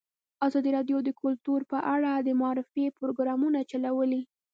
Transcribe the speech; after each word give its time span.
ازادي 0.47 0.69
راډیو 0.77 0.97
د 1.03 1.09
کلتور 1.21 1.59
په 1.71 1.77
اړه 1.93 2.11
د 2.17 2.29
معارفې 2.41 2.85
پروګرامونه 2.97 3.59
چلولي. 3.71 4.21